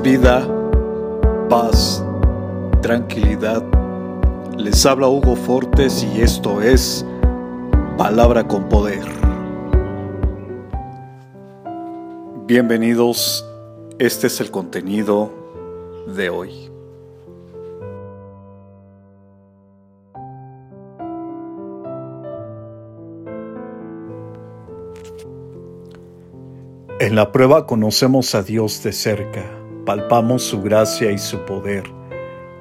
[0.00, 0.48] vida,
[1.48, 2.04] paz,
[2.82, 3.62] tranquilidad.
[4.56, 7.04] Les habla Hugo Fortes y esto es
[7.96, 9.04] Palabra con Poder.
[12.46, 13.44] Bienvenidos,
[13.98, 15.32] este es el contenido
[16.14, 16.70] de hoy.
[27.00, 29.44] En la prueba conocemos a Dios de cerca,
[29.84, 31.84] palpamos su gracia y su poder.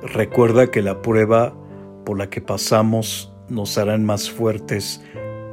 [0.02, 1.54] Recuerda que la prueba
[2.05, 5.04] por la que pasamos nos harán más fuertes,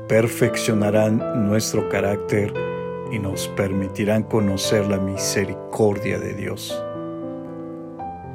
[0.09, 2.53] perfeccionarán nuestro carácter
[3.13, 6.83] y nos permitirán conocer la misericordia de Dios.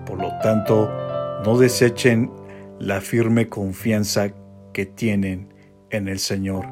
[0.06, 0.90] Por lo tanto,
[1.44, 2.32] no desechen
[2.80, 4.30] la firme confianza
[4.74, 5.54] que tienen
[5.90, 6.66] en el Señor.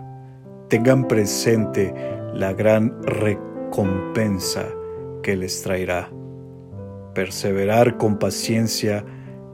[0.69, 1.93] Tengan presente
[2.33, 4.67] la gran recompensa compensa
[5.23, 6.07] que les traerá.
[7.13, 9.05] Perseverar con paciencia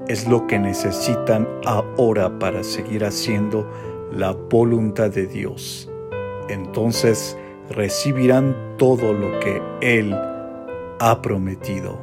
[0.08, 3.70] es lo que necesitan ahora para seguir haciendo
[4.14, 5.90] la voluntad de Dios.
[6.48, 7.38] Entonces
[7.70, 10.16] recibirán todo lo que Él
[11.00, 12.00] ha prometido.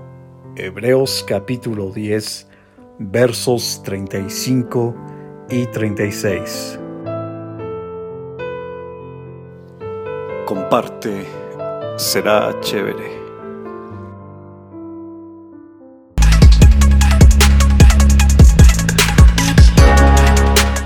[0.57, 2.49] Hebreos capítulo 10
[2.99, 4.95] versos 35
[5.51, 6.81] y 36.
[10.47, 11.25] Comparte
[11.97, 13.26] será chévere.